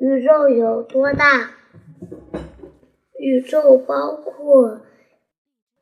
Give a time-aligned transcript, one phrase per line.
[0.00, 1.50] 宇宙有多大？
[3.18, 4.80] 宇宙包括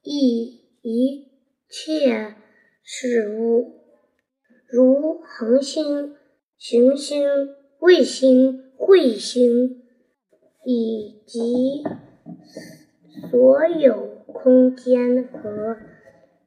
[0.03, 1.29] 一一
[1.69, 2.35] 切
[2.83, 3.77] 事物，
[4.69, 6.17] 如恒星、
[6.57, 9.85] 行星、卫星、彗星，
[10.65, 11.85] 以及
[13.31, 15.77] 所有空间和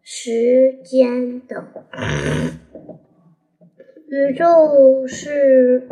[0.01, 1.65] 时间等。
[4.09, 5.87] 宇宙是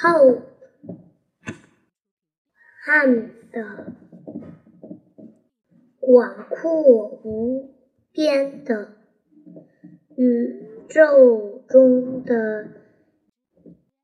[0.00, 0.20] 浩
[2.86, 3.92] 瀚的、
[5.98, 7.74] 广阔无
[8.12, 8.92] 边的。
[10.14, 12.68] 宇宙中的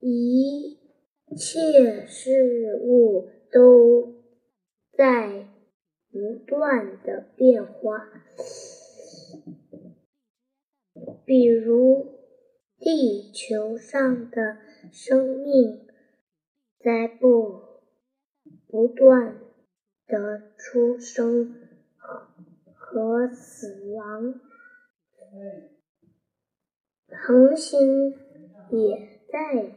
[0.01, 0.81] 一
[1.37, 4.15] 切事物都
[4.97, 5.47] 在
[6.11, 8.09] 不断的变化，
[11.25, 12.14] 比如。
[12.85, 14.59] 地球上的
[14.93, 15.89] 生命
[16.79, 17.63] 在不
[18.69, 19.39] 不断
[20.07, 21.55] 的出生
[22.75, 24.39] 和死亡，
[27.09, 28.11] 恒星
[28.71, 29.75] 也在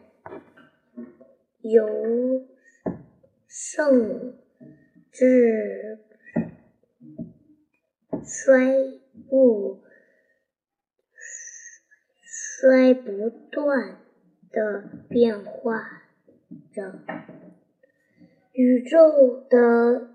[1.61, 2.45] 由
[3.47, 4.37] 盛
[5.09, 5.99] 至
[8.21, 9.86] 衰不。
[12.69, 13.97] 衰不断
[14.51, 16.03] 的变化
[16.73, 16.99] 着，
[18.51, 20.13] 宇宙的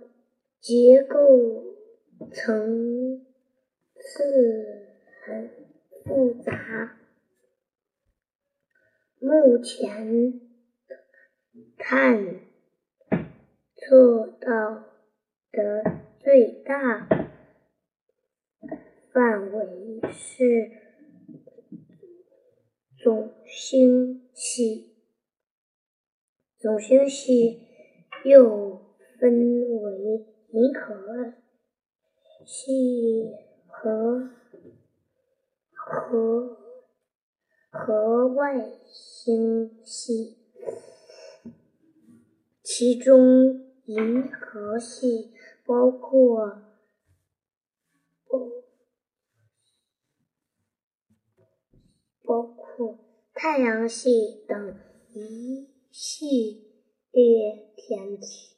[0.60, 1.64] 结构
[2.30, 3.24] 层
[3.96, 4.88] 次
[5.24, 5.50] 很
[6.04, 6.98] 复杂。
[9.18, 10.38] 目前
[11.78, 12.36] 探
[13.76, 14.84] 测到
[15.50, 17.08] 的最大
[19.10, 20.81] 范围是。
[23.02, 24.94] 总星系，
[26.60, 27.66] 总星系
[28.24, 28.80] 又
[29.18, 31.34] 分为银河
[32.46, 33.32] 系
[33.66, 34.30] 和
[35.74, 36.56] 和
[37.70, 40.38] 和外星系，
[42.62, 45.32] 其中银河系
[45.66, 46.71] 包括。
[52.32, 52.98] 包括
[53.34, 54.74] 太阳系等
[55.12, 56.64] 一系
[57.10, 58.56] 列天体，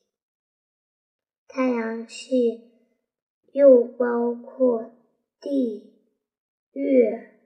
[1.48, 2.70] 太阳系
[3.50, 4.92] 又包括
[5.40, 5.92] 地、
[6.70, 7.40] 月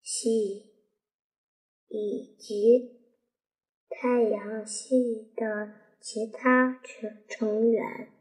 [0.00, 0.72] 系
[1.88, 3.02] 以及
[3.90, 8.14] 太阳系的其他成成员。